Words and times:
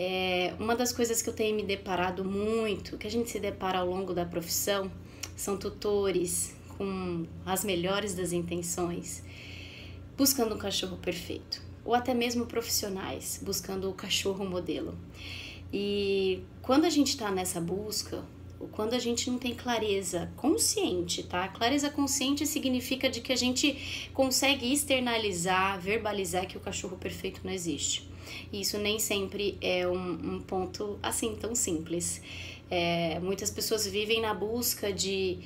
É, 0.00 0.54
uma 0.60 0.76
das 0.76 0.92
coisas 0.92 1.20
que 1.20 1.28
eu 1.28 1.34
tenho 1.34 1.56
me 1.56 1.64
deparado 1.64 2.24
muito, 2.24 2.96
que 2.96 3.08
a 3.08 3.10
gente 3.10 3.28
se 3.28 3.40
depara 3.40 3.80
ao 3.80 3.86
longo 3.88 4.14
da 4.14 4.24
profissão, 4.24 4.88
são 5.34 5.56
tutores 5.56 6.54
com 6.76 7.26
as 7.44 7.64
melhores 7.64 8.14
das 8.14 8.30
intenções, 8.30 9.24
buscando 10.16 10.54
um 10.54 10.58
cachorro 10.58 10.96
perfeito, 10.98 11.60
ou 11.84 11.96
até 11.96 12.14
mesmo 12.14 12.46
profissionais 12.46 13.40
buscando 13.42 13.90
o 13.90 13.92
cachorro 13.92 14.44
modelo. 14.44 14.96
E 15.72 16.44
quando 16.62 16.84
a 16.84 16.90
gente 16.90 17.08
está 17.08 17.32
nessa 17.32 17.60
busca, 17.60 18.22
quando 18.70 18.94
a 18.94 19.00
gente 19.00 19.28
não 19.28 19.36
tem 19.36 19.52
clareza 19.52 20.30
consciente, 20.36 21.24
tá? 21.24 21.48
Clareza 21.48 21.90
consciente 21.90 22.46
significa 22.46 23.10
de 23.10 23.20
que 23.20 23.32
a 23.32 23.36
gente 23.36 24.08
consegue 24.14 24.72
externalizar, 24.72 25.80
verbalizar 25.80 26.46
que 26.46 26.56
o 26.56 26.60
cachorro 26.60 26.96
perfeito 26.96 27.40
não 27.42 27.50
existe. 27.50 28.07
E 28.52 28.60
isso 28.60 28.78
nem 28.78 28.98
sempre 28.98 29.56
é 29.60 29.86
um, 29.86 30.36
um 30.36 30.40
ponto 30.40 30.98
assim 31.02 31.34
tão 31.36 31.54
simples. 31.54 32.20
É, 32.70 33.18
muitas 33.20 33.50
pessoas 33.50 33.86
vivem 33.86 34.20
na 34.20 34.34
busca 34.34 34.92
de 34.92 35.38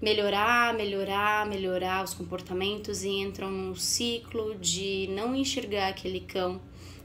melhorar, 0.00 0.74
melhorar, 0.74 1.46
melhorar 1.46 2.04
os 2.04 2.12
comportamentos 2.12 3.02
e 3.02 3.08
entram 3.08 3.50
num 3.50 3.74
ciclo 3.74 4.54
de 4.56 5.08
não 5.10 5.34
enxergar 5.34 5.88
aquele 5.88 6.20
cão 6.20 6.60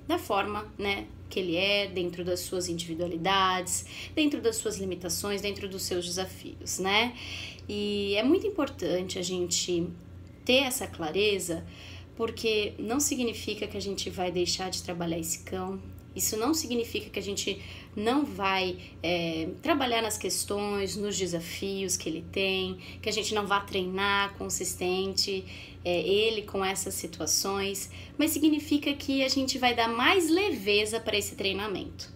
da 0.07 0.17
forma, 0.17 0.67
né, 0.77 1.07
que 1.29 1.39
ele 1.39 1.55
é, 1.55 1.87
dentro 1.87 2.25
das 2.25 2.41
suas 2.41 2.67
individualidades, 2.67 3.85
dentro 4.13 4.41
das 4.41 4.57
suas 4.57 4.77
limitações, 4.77 5.41
dentro 5.41 5.69
dos 5.69 5.83
seus 5.83 6.05
desafios, 6.05 6.79
né? 6.79 7.15
E 7.69 8.15
é 8.15 8.23
muito 8.23 8.45
importante 8.45 9.17
a 9.17 9.21
gente 9.21 9.87
ter 10.43 10.63
essa 10.63 10.85
clareza, 10.85 11.65
porque 12.21 12.73
não 12.77 12.99
significa 12.99 13.65
que 13.65 13.75
a 13.75 13.81
gente 13.81 14.07
vai 14.07 14.31
deixar 14.31 14.69
de 14.69 14.83
trabalhar 14.83 15.17
esse 15.17 15.39
cão, 15.39 15.81
isso 16.15 16.37
não 16.37 16.53
significa 16.53 17.09
que 17.09 17.17
a 17.17 17.21
gente 17.21 17.59
não 17.95 18.23
vai 18.23 18.77
é, 19.01 19.49
trabalhar 19.59 20.03
nas 20.03 20.19
questões, 20.19 20.95
nos 20.95 21.17
desafios 21.17 21.97
que 21.97 22.07
ele 22.07 22.23
tem, 22.31 22.77
que 23.01 23.09
a 23.09 23.11
gente 23.11 23.33
não 23.33 23.47
vai 23.47 23.65
treinar 23.65 24.35
consistente 24.35 25.43
é, 25.83 25.99
ele 25.99 26.43
com 26.43 26.63
essas 26.63 26.93
situações, 26.93 27.89
mas 28.19 28.29
significa 28.29 28.93
que 28.93 29.23
a 29.23 29.27
gente 29.27 29.57
vai 29.57 29.73
dar 29.73 29.87
mais 29.87 30.29
leveza 30.29 30.99
para 30.99 31.17
esse 31.17 31.33
treinamento. 31.33 32.07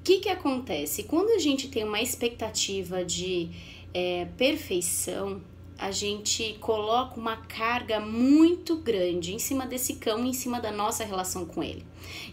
O 0.00 0.02
que, 0.02 0.18
que 0.18 0.30
acontece? 0.30 1.04
Quando 1.04 1.30
a 1.30 1.38
gente 1.38 1.68
tem 1.68 1.84
uma 1.84 2.02
expectativa 2.02 3.04
de 3.04 3.50
é, 3.94 4.24
perfeição, 4.36 5.40
a 5.78 5.90
gente 5.90 6.56
coloca 6.60 7.18
uma 7.18 7.36
carga 7.36 7.98
muito 8.00 8.76
grande 8.76 9.34
em 9.34 9.38
cima 9.38 9.66
desse 9.66 9.94
cão, 9.94 10.24
em 10.24 10.32
cima 10.32 10.60
da 10.60 10.70
nossa 10.70 11.04
relação 11.04 11.44
com 11.44 11.62
ele. 11.62 11.84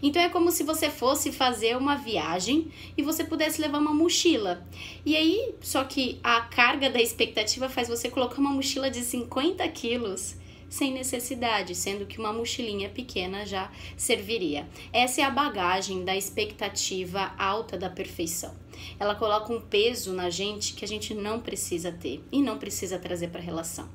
Então 0.02 0.20
é 0.20 0.28
como 0.28 0.50
se 0.50 0.62
você 0.62 0.90
fosse 0.90 1.32
fazer 1.32 1.76
uma 1.76 1.96
viagem 1.96 2.70
e 2.96 3.02
você 3.02 3.24
pudesse 3.24 3.60
levar 3.60 3.78
uma 3.78 3.94
mochila. 3.94 4.66
E 5.04 5.16
aí, 5.16 5.54
só 5.60 5.84
que 5.84 6.18
a 6.22 6.40
carga 6.42 6.90
da 6.90 7.00
expectativa 7.00 7.68
faz 7.68 7.88
você 7.88 8.08
colocar 8.08 8.38
uma 8.38 8.50
mochila 8.50 8.90
de 8.90 9.02
50 9.02 9.66
quilos 9.68 10.39
sem 10.70 10.92
necessidade, 10.92 11.74
sendo 11.74 12.06
que 12.06 12.18
uma 12.18 12.32
mochilinha 12.32 12.88
pequena 12.88 13.44
já 13.44 13.70
serviria. 13.96 14.66
Essa 14.92 15.20
é 15.20 15.24
a 15.24 15.30
bagagem 15.30 16.04
da 16.04 16.16
expectativa 16.16 17.34
alta 17.36 17.76
da 17.76 17.90
perfeição. 17.90 18.54
Ela 18.98 19.14
coloca 19.14 19.52
um 19.52 19.60
peso 19.60 20.12
na 20.14 20.30
gente 20.30 20.72
que 20.72 20.84
a 20.84 20.88
gente 20.88 21.12
não 21.12 21.40
precisa 21.40 21.92
ter 21.92 22.24
e 22.32 22.40
não 22.40 22.56
precisa 22.56 22.98
trazer 22.98 23.28
para 23.28 23.40
a 23.40 23.44
relação. 23.44 23.90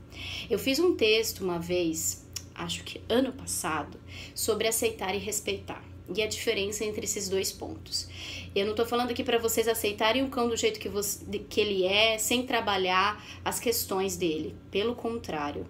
Eu 0.49 0.59
fiz 0.59 0.77
um 0.77 0.95
texto 0.95 1.43
uma 1.43 1.57
vez, 1.57 2.27
acho 2.53 2.83
que 2.83 3.01
ano 3.09 3.31
passado, 3.31 3.99
sobre 4.35 4.67
aceitar 4.67 5.15
e 5.15 5.17
respeitar 5.17 5.83
e 6.13 6.21
a 6.21 6.27
diferença 6.27 6.85
entre 6.85 7.05
esses 7.05 7.29
dois 7.29 7.51
pontos. 7.51 8.07
Eu 8.55 8.65
não 8.65 8.73
estou 8.73 8.85
falando 8.85 9.11
aqui 9.11 9.23
para 9.23 9.39
vocês 9.39 9.67
aceitarem 9.67 10.23
o 10.23 10.29
cão 10.29 10.47
do 10.47 10.55
jeito 10.55 10.79
que, 10.79 10.89
você, 10.89 11.23
que 11.49 11.59
ele 11.59 11.83
é, 11.85 12.17
sem 12.17 12.45
trabalhar 12.45 13.23
as 13.43 13.59
questões 13.59 14.15
dele. 14.15 14.55
Pelo 14.69 14.95
contrário, 14.95 15.65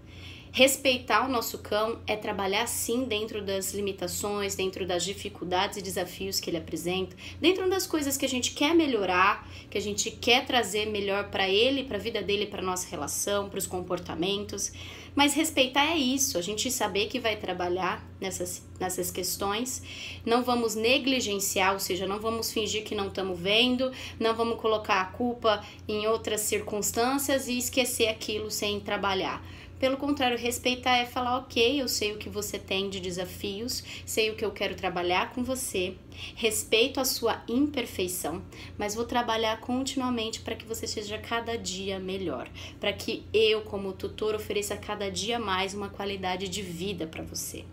Respeitar 0.56 1.26
o 1.26 1.30
nosso 1.30 1.58
cão 1.58 2.00
é 2.08 2.16
trabalhar 2.16 2.66
sim 2.66 3.04
dentro 3.04 3.44
das 3.44 3.74
limitações, 3.74 4.56
dentro 4.56 4.88
das 4.88 5.04
dificuldades 5.04 5.78
e 5.78 5.82
desafios 5.82 6.40
que 6.40 6.50
ele 6.50 6.56
apresenta, 6.56 7.14
dentro 7.42 7.70
das 7.70 7.86
coisas 7.86 8.16
que 8.16 8.24
a 8.24 8.30
gente 8.30 8.52
quer 8.52 8.74
melhorar, 8.74 9.46
que 9.70 9.78
a 9.78 9.82
gente 9.82 10.10
quer 10.10 10.46
trazer 10.46 10.86
melhor 10.86 11.30
para 11.30 11.50
ele, 11.50 11.84
para 11.84 11.98
a 11.98 12.00
vida 12.00 12.22
dele, 12.22 12.46
para 12.46 12.62
nossa 12.62 12.88
relação, 12.88 13.50
para 13.50 13.60
os 13.60 13.68
comportamentos. 13.68 14.72
Mas 15.14 15.34
respeitar 15.34 15.88
é 15.88 15.98
isso, 15.98 16.38
a 16.38 16.42
gente 16.42 16.72
saber 16.72 17.08
que 17.08 17.20
vai 17.20 17.36
trabalhar 17.36 18.02
nessas, 18.22 18.66
nessas 18.80 19.12
questões, 19.12 19.84
não 20.26 20.42
vamos 20.42 20.74
negligenciar, 20.74 21.74
ou 21.74 21.82
seja, 21.82 22.08
não 22.08 22.22
vamos 22.22 22.54
fingir 22.54 22.86
que 22.86 22.96
não 22.96 23.08
estamos 23.08 23.38
vendo, 23.38 23.92
não 24.18 24.34
vamos 24.34 24.58
colocar 24.62 25.02
a 25.02 25.06
culpa 25.06 25.62
em 25.86 26.08
outras 26.08 26.40
circunstâncias 26.42 27.50
e 27.50 27.58
esquecer 27.58 28.08
aquilo 28.08 28.50
sem 28.50 28.80
trabalhar. 28.80 29.44
Pelo 29.80 29.98
contrário, 29.98 30.38
respeitar 30.38 30.96
é 30.96 31.06
falar, 31.06 31.38
ok, 31.38 31.82
eu 31.82 31.88
sei 31.88 32.14
o 32.14 32.18
que 32.18 32.30
você 32.30 32.58
tem 32.58 32.90
de 32.90 33.00
desafios, 33.00 33.84
sei 34.06 34.30
o 34.30 34.36
que 34.36 34.46
eu 34.46 34.52
quero 34.52 34.76
trabalhar 34.76 35.34
com 35.34 35.44
você, 35.44 35.96
respeito 36.36 37.00
a 37.00 37.06
sua 37.06 37.44
imperfeição, 37.48 38.42
mas 38.78 38.96
vou 38.96 39.06
trabalhar 39.06 39.60
continuamente 39.60 40.42
para 40.42 40.56
que 40.56 40.66
você 40.66 40.88
seja 40.88 41.18
cada 41.18 41.58
dia 41.58 42.00
melhor, 42.00 42.50
para 42.80 42.94
que 42.94 43.24
eu, 43.34 43.62
como 43.62 43.94
tutor, 43.94 44.36
ofereça 44.36 44.76
cada 44.78 45.10
dia 45.10 45.40
mais 45.40 45.74
uma 45.74 45.90
qualidade 45.90 46.48
de 46.48 46.62
vida 46.62 47.08
para 47.08 47.24
você. 47.24 47.66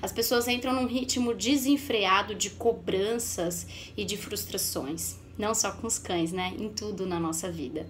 As 0.00 0.12
pessoas 0.12 0.48
entram 0.48 0.72
num 0.72 0.86
ritmo 0.86 1.34
desenfreado 1.34 2.34
de 2.34 2.50
cobranças 2.50 3.66
e 3.96 4.04
de 4.04 4.16
frustrações 4.16 5.16
não 5.38 5.54
só 5.54 5.72
com 5.72 5.86
os 5.86 5.98
cães, 5.98 6.32
né? 6.32 6.54
Em 6.58 6.68
tudo 6.70 7.06
na 7.06 7.20
nossa 7.20 7.50
vida. 7.50 7.86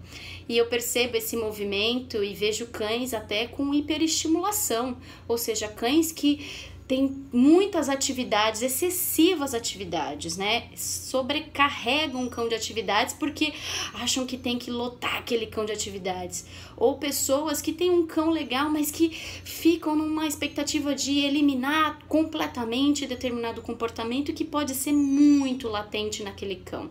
E 0.48 0.56
eu 0.56 0.66
percebo 0.66 1.16
esse 1.16 1.36
movimento 1.36 2.22
e 2.22 2.34
vejo 2.34 2.66
cães 2.66 3.14
até 3.14 3.46
com 3.46 3.72
hiperestimulação, 3.72 4.96
ou 5.28 5.38
seja, 5.38 5.68
cães 5.68 6.10
que 6.10 6.44
têm 6.86 7.26
muitas 7.32 7.88
atividades, 7.88 8.62
excessivas 8.62 9.54
atividades, 9.54 10.36
né? 10.36 10.68
Sobrecarregam 10.76 12.22
um 12.22 12.28
cão 12.28 12.48
de 12.48 12.54
atividades 12.54 13.12
porque 13.14 13.52
acham 13.94 14.24
que 14.24 14.36
tem 14.36 14.58
que 14.58 14.70
lotar 14.70 15.16
aquele 15.16 15.46
cão 15.46 15.64
de 15.64 15.72
atividades. 15.72 16.46
Ou 16.76 16.96
pessoas 16.96 17.60
que 17.60 17.72
têm 17.72 17.90
um 17.90 18.06
cão 18.06 18.30
legal, 18.30 18.70
mas 18.70 18.90
que 18.90 19.10
ficam 19.10 19.96
numa 19.96 20.26
expectativa 20.26 20.94
de 20.94 21.18
eliminar 21.18 21.98
completamente 22.06 23.06
determinado 23.06 23.62
comportamento 23.62 24.32
que 24.32 24.44
pode 24.44 24.74
ser 24.74 24.92
muito 24.92 25.68
latente 25.68 26.22
naquele 26.22 26.56
cão. 26.56 26.90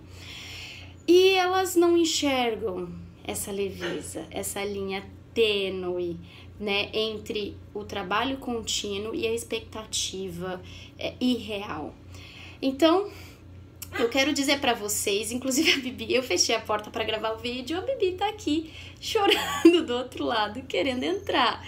E 1.08 1.30
elas 1.36 1.76
não 1.76 1.96
enxergam 1.96 2.90
essa 3.24 3.52
leveza, 3.52 4.26
essa 4.30 4.64
linha 4.64 5.04
tênue, 5.34 6.18
né, 6.60 6.90
entre 6.94 7.58
o 7.74 7.84
trabalho 7.84 8.38
contínuo 8.38 9.14
e 9.14 9.28
a 9.28 9.34
expectativa 9.34 10.62
é, 10.98 11.14
irreal. 11.20 11.94
Então, 12.62 13.10
eu 14.00 14.10
quero 14.10 14.34
dizer 14.34 14.60
para 14.60 14.74
vocês, 14.74 15.32
inclusive 15.32 15.72
a 15.74 15.78
Bibi, 15.78 16.14
eu 16.14 16.24
fechei 16.24 16.56
a 16.56 16.60
porta 16.60 16.90
para 16.90 17.04
gravar 17.04 17.34
o 17.34 17.38
vídeo, 17.38 17.78
a 17.78 17.82
Bibi 17.82 18.14
tá 18.14 18.28
aqui 18.28 18.72
chorando 19.00 19.86
do 19.86 19.94
outro 19.94 20.26
lado, 20.26 20.62
querendo 20.64 21.04
entrar 21.04 21.66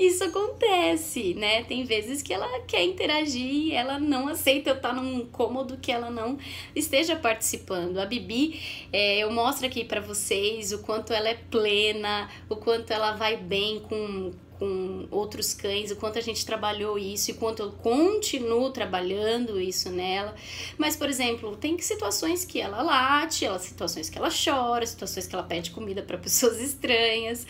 isso 0.00 0.24
acontece, 0.24 1.34
né? 1.34 1.62
Tem 1.64 1.84
vezes 1.84 2.22
que 2.22 2.32
ela 2.32 2.60
quer 2.60 2.82
interagir 2.84 3.42
e 3.42 3.72
ela 3.72 3.98
não 3.98 4.28
aceita 4.28 4.70
eu 4.70 4.76
estar 4.76 4.94
num 4.94 5.26
cômodo 5.26 5.76
que 5.76 5.92
ela 5.92 6.10
não 6.10 6.38
esteja 6.74 7.16
participando. 7.16 7.98
A 7.98 8.06
Bibi, 8.06 8.60
é, 8.92 9.18
eu 9.18 9.30
mostro 9.30 9.66
aqui 9.66 9.84
para 9.84 10.00
vocês 10.00 10.72
o 10.72 10.78
quanto 10.78 11.12
ela 11.12 11.28
é 11.28 11.34
plena, 11.34 12.30
o 12.48 12.56
quanto 12.56 12.92
ela 12.92 13.12
vai 13.12 13.36
bem 13.36 13.80
com 13.80 14.32
com 14.60 15.08
outros 15.10 15.54
cães, 15.54 15.90
o 15.90 15.96
quanto 15.96 16.18
a 16.18 16.20
gente 16.20 16.44
trabalhou 16.44 16.98
isso 16.98 17.30
e 17.30 17.34
quanto 17.34 17.62
eu 17.62 17.72
continuo 17.72 18.70
trabalhando 18.70 19.58
isso 19.58 19.88
nela. 19.88 20.34
Mas, 20.76 20.94
por 20.94 21.08
exemplo, 21.08 21.56
tem 21.56 21.78
situações 21.78 22.44
que 22.44 22.60
ela 22.60 22.82
late, 22.82 23.46
ela, 23.46 23.58
situações 23.58 24.10
que 24.10 24.18
ela 24.18 24.28
chora, 24.28 24.86
situações 24.86 25.26
que 25.26 25.34
ela 25.34 25.44
pede 25.44 25.70
comida 25.70 26.02
para 26.02 26.18
pessoas 26.18 26.60
estranhas. 26.60 27.46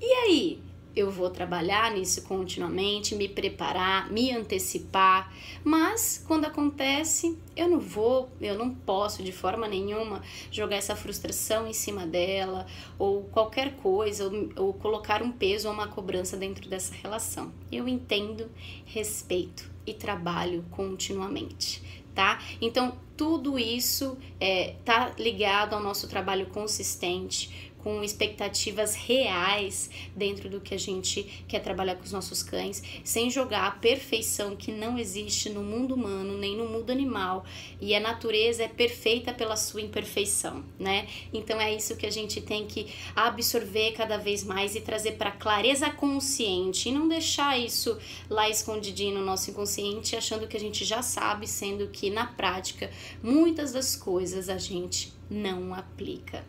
E 0.00 0.06
aí, 0.06 0.58
eu 0.96 1.10
vou 1.10 1.28
trabalhar 1.28 1.92
nisso 1.92 2.22
continuamente, 2.22 3.14
me 3.14 3.28
preparar, 3.28 4.10
me 4.10 4.32
antecipar, 4.32 5.30
mas 5.62 6.24
quando 6.26 6.46
acontece, 6.46 7.38
eu 7.54 7.68
não 7.68 7.78
vou, 7.78 8.30
eu 8.40 8.56
não 8.56 8.74
posso 8.74 9.22
de 9.22 9.30
forma 9.30 9.68
nenhuma 9.68 10.22
jogar 10.50 10.76
essa 10.76 10.96
frustração 10.96 11.68
em 11.68 11.74
cima 11.74 12.06
dela 12.06 12.66
ou 12.98 13.24
qualquer 13.24 13.76
coisa, 13.76 14.24
ou, 14.24 14.48
ou 14.56 14.72
colocar 14.72 15.22
um 15.22 15.30
peso 15.30 15.68
ou 15.68 15.74
uma 15.74 15.86
cobrança 15.86 16.34
dentro 16.34 16.66
dessa 16.66 16.94
relação. 16.94 17.52
Eu 17.70 17.86
entendo, 17.86 18.50
respeito 18.86 19.70
e 19.86 19.92
trabalho 19.92 20.64
continuamente. 20.70 21.84
Tá? 22.14 22.40
Então, 22.62 22.96
tudo 23.14 23.58
isso 23.58 24.16
é, 24.40 24.76
tá 24.86 25.12
ligado 25.18 25.74
ao 25.74 25.82
nosso 25.82 26.08
trabalho 26.08 26.46
consistente, 26.46 27.74
com 27.86 28.02
expectativas 28.02 28.96
reais 28.96 29.88
dentro 30.16 30.50
do 30.50 30.60
que 30.60 30.74
a 30.74 30.76
gente 30.76 31.22
quer 31.46 31.60
trabalhar 31.60 31.94
com 31.94 32.02
os 32.02 32.10
nossos 32.10 32.42
cães, 32.42 32.82
sem 33.04 33.30
jogar 33.30 33.64
a 33.64 33.70
perfeição 33.70 34.56
que 34.56 34.72
não 34.72 34.98
existe 34.98 35.50
no 35.50 35.62
mundo 35.62 35.94
humano 35.94 36.36
nem 36.36 36.56
no 36.56 36.68
mundo 36.68 36.90
animal. 36.90 37.44
E 37.80 37.94
a 37.94 38.00
natureza 38.00 38.64
é 38.64 38.68
perfeita 38.68 39.32
pela 39.32 39.54
sua 39.54 39.82
imperfeição, 39.82 40.64
né? 40.80 41.06
Então 41.32 41.60
é 41.60 41.72
isso 41.72 41.94
que 41.94 42.06
a 42.06 42.10
gente 42.10 42.40
tem 42.40 42.66
que 42.66 42.92
absorver 43.14 43.92
cada 43.92 44.16
vez 44.16 44.42
mais 44.42 44.74
e 44.74 44.80
trazer 44.80 45.12
para 45.12 45.30
clareza 45.30 45.88
consciente 45.88 46.88
e 46.88 46.92
não 46.92 47.06
deixar 47.06 47.56
isso 47.56 47.96
lá 48.28 48.50
escondidinho 48.50 49.20
no 49.20 49.24
nosso 49.24 49.52
inconsciente, 49.52 50.16
achando 50.16 50.48
que 50.48 50.56
a 50.56 50.60
gente 50.60 50.84
já 50.84 51.02
sabe, 51.02 51.46
sendo 51.46 51.86
que 51.86 52.10
na 52.10 52.26
prática 52.26 52.90
muitas 53.22 53.70
das 53.70 53.94
coisas 53.94 54.48
a 54.48 54.58
gente 54.58 55.14
não 55.28 55.74
aplica. 55.74 56.44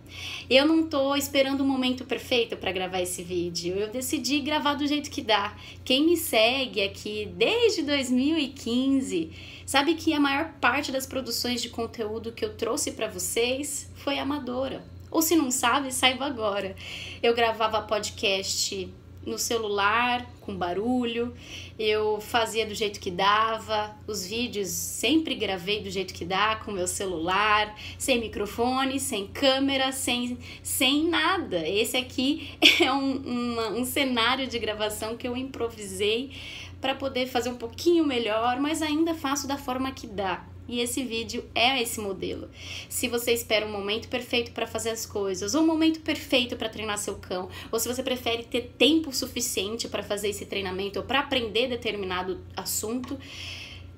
Eu 0.50 0.66
não 0.66 0.88
tô 0.88 1.16
esperando 1.16 1.62
o 1.62 1.66
momento 1.66 2.06
perfeito 2.06 2.56
para 2.56 2.72
gravar 2.72 3.02
esse 3.02 3.24
vídeo. 3.24 3.76
Eu 3.76 3.90
decidi 3.90 4.40
gravar 4.40 4.76
do 4.76 4.88
jeito 4.88 5.10
que 5.10 5.22
dá. 5.22 5.56
Quem 5.84 6.06
me 6.06 6.18
segue 6.18 6.82
aqui 6.82 7.28
desde 7.36 7.84
2015 7.84 9.32
sabe 9.66 9.96
que 9.96 10.14
a 10.14 10.20
maior 10.20 10.54
parte 10.62 10.92
das 10.92 11.06
produções 11.06 11.62
de 11.62 11.70
conteúdo 11.70 12.32
que 12.32 12.46
eu 12.46 12.56
trouxe 12.56 12.92
para 12.92 13.08
vocês 13.08 13.90
foi 13.96 14.20
amadora. 14.20 14.84
Ou 15.10 15.22
se 15.22 15.36
não 15.36 15.50
sabe, 15.50 15.94
saiba 15.94 16.26
agora. 16.26 16.76
Eu 17.24 17.34
gravava 17.34 17.82
podcast 17.82 18.90
no 19.28 19.38
celular, 19.38 20.26
com 20.40 20.56
barulho, 20.56 21.36
eu 21.78 22.22
fazia 22.22 22.66
do 22.66 22.74
jeito 22.74 23.00
que 23.00 23.12
dava, 23.12 23.96
os 24.08 24.26
vídeos 24.26 24.70
sempre 24.70 25.36
gravei 25.36 25.84
do 25.84 25.90
jeito 25.90 26.14
que 26.14 26.24
dá, 26.24 26.56
com 26.56 26.72
meu 26.72 26.88
celular, 26.88 27.76
sem 27.98 28.20
microfone, 28.20 29.00
sem 29.00 29.28
câmera, 29.28 29.92
sem, 29.92 30.38
sem 30.64 31.10
nada. 31.10 31.68
Esse 31.68 31.98
aqui 31.98 32.58
é 32.82 32.92
um, 32.92 33.80
um 33.80 33.86
cenário 33.86 34.48
de 34.48 34.58
gravação 34.58 35.18
que 35.18 35.28
eu 35.28 35.36
improvisei 35.36 36.32
para 36.80 36.96
poder 36.96 37.28
fazer 37.28 37.50
um 37.50 37.58
pouquinho 37.58 38.06
melhor, 38.06 38.60
mas 38.60 38.82
ainda 38.82 39.14
faço 39.14 39.48
da 39.48 39.58
forma 39.58 39.92
que 39.92 40.08
dá. 40.08 40.46
E 40.68 40.82
esse 40.82 41.04
vídeo 41.04 41.46
é 41.56 41.82
esse 41.82 42.00
modelo. 42.00 42.50
Se 42.90 43.08
você 43.08 43.32
espera 43.32 43.66
um 43.66 43.72
momento 43.72 44.10
perfeito 44.10 44.52
para 44.52 44.68
fazer 44.68 44.90
as 44.90 45.06
coisas, 45.06 45.56
ou 45.56 45.64
um 45.64 45.68
momento 45.68 46.02
perfeito 46.02 46.58
para 46.58 46.68
treinar 46.68 46.98
seu 46.98 47.16
cão, 47.16 47.50
ou 47.72 47.80
se 47.80 47.88
você 47.88 48.04
prefere 48.04 48.44
ter 48.44 48.74
tempo 48.78 49.14
suficiente 49.14 49.88
para 49.88 50.04
fazer 50.04 50.30
esse 50.30 50.46
treinamento 50.46 51.00
ou 51.00 51.06
para 51.06 51.20
aprender 51.20 51.70
determinado 51.70 52.42
assunto, 52.56 53.18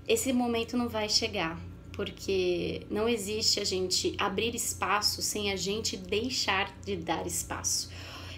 esse 0.08 0.32
momento 0.32 0.78
não 0.78 0.88
vai 0.88 1.10
chegar. 1.10 1.60
Porque 1.94 2.84
não 2.90 3.10
existe 3.10 3.60
a 3.60 3.66
gente 3.66 4.16
abrir 4.18 4.56
espaço 4.56 5.22
sem 5.22 5.52
a 5.52 5.56
gente 5.56 5.98
deixar 5.98 6.74
de 6.86 6.96
dar 6.96 7.28
espaço. 7.28 7.90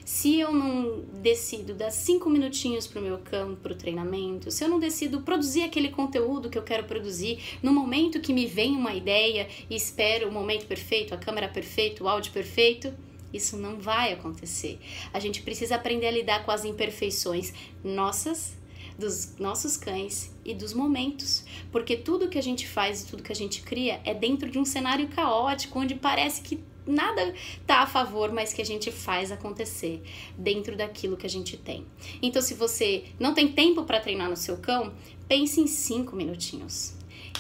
Se 0.03 0.39
eu 0.39 0.51
não 0.51 1.01
decido 1.21 1.73
dar 1.73 1.91
cinco 1.91 2.29
minutinhos 2.29 2.87
para 2.87 2.99
o 2.99 3.03
meu 3.03 3.19
campo, 3.19 3.57
para 3.57 3.73
o 3.73 3.75
treinamento, 3.75 4.49
se 4.49 4.63
eu 4.63 4.67
não 4.67 4.79
decido 4.79 5.21
produzir 5.21 5.63
aquele 5.63 5.89
conteúdo 5.89 6.49
que 6.49 6.57
eu 6.57 6.63
quero 6.63 6.85
produzir 6.85 7.39
no 7.61 7.71
momento 7.71 8.19
que 8.19 8.33
me 8.33 8.45
vem 8.45 8.75
uma 8.75 8.93
ideia 8.93 9.47
e 9.69 9.75
espero 9.75 10.29
o 10.29 10.31
momento 10.31 10.65
perfeito, 10.65 11.13
a 11.13 11.17
câmera 11.17 11.47
perfeita, 11.47 12.03
o 12.03 12.07
áudio 12.07 12.31
perfeito, 12.31 12.93
isso 13.33 13.57
não 13.57 13.79
vai 13.79 14.11
acontecer. 14.11 14.79
A 15.13 15.19
gente 15.19 15.41
precisa 15.41 15.75
aprender 15.75 16.07
a 16.07 16.11
lidar 16.11 16.43
com 16.43 16.51
as 16.51 16.65
imperfeições 16.65 17.53
nossas, 17.83 18.57
dos 18.97 19.37
nossos 19.37 19.77
cães 19.77 20.31
e 20.43 20.53
dos 20.53 20.73
momentos, 20.73 21.45
porque 21.71 21.95
tudo 21.95 22.27
que 22.27 22.37
a 22.37 22.43
gente 22.43 22.67
faz 22.67 23.01
e 23.01 23.07
tudo 23.07 23.23
que 23.23 23.31
a 23.31 23.35
gente 23.35 23.61
cria 23.61 24.01
é 24.03 24.13
dentro 24.13 24.49
de 24.49 24.59
um 24.59 24.65
cenário 24.65 25.07
caótico 25.07 25.79
onde 25.79 25.95
parece 25.95 26.41
que 26.41 26.59
nada 26.85 27.33
tá 27.65 27.81
a 27.81 27.87
favor, 27.87 28.31
mas 28.31 28.53
que 28.53 28.61
a 28.61 28.65
gente 28.65 28.91
faz 28.91 29.31
acontecer 29.31 30.01
dentro 30.37 30.75
daquilo 30.75 31.17
que 31.17 31.25
a 31.25 31.29
gente 31.29 31.57
tem. 31.57 31.85
Então, 32.21 32.41
se 32.41 32.53
você 32.53 33.05
não 33.19 33.33
tem 33.33 33.51
tempo 33.51 33.83
para 33.83 33.99
treinar 33.99 34.29
no 34.29 34.37
seu 34.37 34.57
cão, 34.57 34.93
pense 35.27 35.59
em 35.59 35.67
cinco 35.67 36.15
minutinhos. 36.15 36.93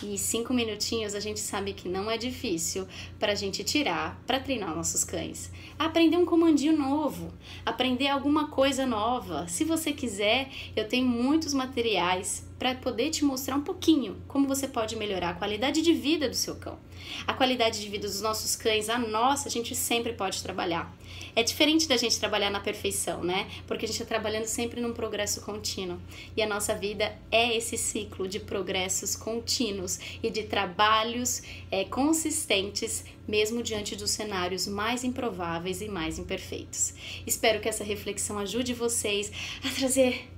E 0.03 0.17
cinco 0.17 0.53
minutinhos 0.53 1.13
a 1.13 1.19
gente 1.19 1.39
sabe 1.39 1.73
que 1.73 1.87
não 1.87 2.09
é 2.09 2.17
difícil 2.17 2.87
para 3.19 3.33
a 3.33 3.35
gente 3.35 3.63
tirar 3.63 4.19
para 4.25 4.39
treinar 4.39 4.75
nossos 4.75 5.03
cães. 5.03 5.51
Aprender 5.77 6.17
um 6.17 6.25
comandinho 6.25 6.75
novo, 6.75 7.31
aprender 7.63 8.07
alguma 8.07 8.47
coisa 8.47 8.85
nova. 8.85 9.47
Se 9.47 9.63
você 9.63 9.91
quiser, 9.91 10.49
eu 10.75 10.87
tenho 10.87 11.07
muitos 11.07 11.53
materiais 11.53 12.43
para 12.61 12.75
poder 12.75 13.09
te 13.09 13.25
mostrar 13.25 13.55
um 13.55 13.61
pouquinho 13.61 14.21
como 14.27 14.47
você 14.47 14.67
pode 14.67 14.95
melhorar 14.95 15.29
a 15.31 15.33
qualidade 15.33 15.81
de 15.81 15.93
vida 15.93 16.29
do 16.29 16.35
seu 16.35 16.57
cão. 16.57 16.77
A 17.25 17.33
qualidade 17.33 17.81
de 17.81 17.89
vida 17.89 18.07
dos 18.07 18.21
nossos 18.21 18.55
cães, 18.55 18.87
a 18.87 18.99
nossa, 18.99 19.47
a 19.47 19.51
gente 19.51 19.73
sempre 19.73 20.13
pode 20.13 20.43
trabalhar. 20.43 20.95
É 21.35 21.41
diferente 21.41 21.87
da 21.87 21.97
gente 21.97 22.19
trabalhar 22.19 22.51
na 22.51 22.59
perfeição, 22.59 23.23
né? 23.23 23.49
Porque 23.65 23.85
a 23.85 23.87
gente 23.87 23.99
está 23.99 24.05
trabalhando 24.05 24.45
sempre 24.45 24.79
num 24.79 24.93
progresso 24.93 25.41
contínuo. 25.41 25.99
E 26.37 26.43
a 26.43 26.45
nossa 26.45 26.75
vida 26.75 27.17
é 27.31 27.57
esse 27.57 27.79
ciclo 27.79 28.27
de 28.27 28.39
progressos 28.39 29.15
contínuos 29.15 29.97
e 30.21 30.29
de 30.29 30.43
trabalhos 30.43 31.41
é, 31.71 31.85
consistentes, 31.85 33.03
mesmo 33.27 33.63
diante 33.63 33.95
dos 33.95 34.11
cenários 34.11 34.67
mais 34.67 35.03
improváveis 35.03 35.81
e 35.81 35.87
mais 35.87 36.19
imperfeitos. 36.19 36.93
Espero 37.25 37.59
que 37.59 37.67
essa 37.67 37.83
reflexão 37.83 38.37
ajude 38.37 38.71
vocês 38.75 39.31
a 39.65 39.69
trazer 39.73 40.29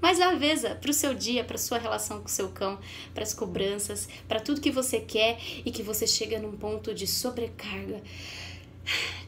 mais 0.00 0.18
leveza 0.18 0.74
para 0.74 0.90
o 0.90 0.94
seu 0.94 1.14
dia, 1.14 1.44
para 1.44 1.58
sua 1.58 1.78
relação 1.78 2.20
com 2.20 2.26
o 2.26 2.30
seu 2.30 2.48
cão, 2.50 2.78
para 3.12 3.22
as 3.22 3.34
cobranças, 3.34 4.08
para 4.26 4.40
tudo 4.40 4.60
que 4.60 4.70
você 4.70 5.00
quer 5.00 5.38
e 5.64 5.70
que 5.70 5.82
você 5.82 6.06
chega 6.06 6.38
num 6.38 6.56
ponto 6.56 6.94
de 6.94 7.06
sobrecarga. 7.06 8.02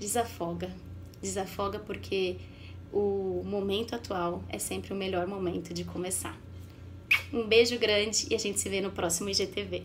Desafoga. 0.00 0.74
Desafoga 1.20 1.78
porque 1.78 2.38
o 2.92 3.42
momento 3.44 3.94
atual 3.94 4.42
é 4.48 4.58
sempre 4.58 4.92
o 4.92 4.96
melhor 4.96 5.26
momento 5.26 5.72
de 5.72 5.84
começar. 5.84 6.38
Um 7.32 7.46
beijo 7.46 7.78
grande 7.78 8.26
e 8.30 8.34
a 8.34 8.38
gente 8.38 8.60
se 8.60 8.68
vê 8.68 8.80
no 8.80 8.90
próximo 8.90 9.28
IGTV. 9.28 9.84